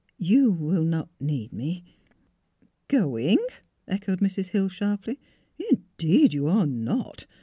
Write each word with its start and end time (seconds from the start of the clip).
"You 0.33 0.51
will 0.51 0.83
not 0.83 1.09
need 1.19 1.53
me 1.53 1.83
""Going?" 2.87 3.37
echoed 3.87 4.19
Mrs. 4.19 4.47
Hill, 4.47 4.67
sharply." 4.67 5.19
In 5.71 5.83
deed, 5.99 6.33
you 6.33 6.47
are 6.47 6.65
not. 6.65 7.27